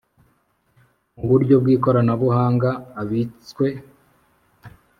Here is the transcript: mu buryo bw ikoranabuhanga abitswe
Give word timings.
mu 1.15 1.23
buryo 1.29 1.55
bw 1.61 1.67
ikoranabuhanga 1.75 2.69
abitswe 3.01 3.65